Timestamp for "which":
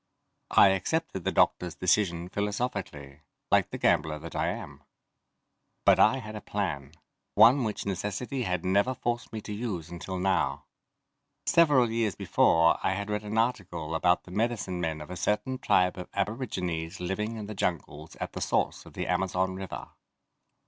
7.63-7.85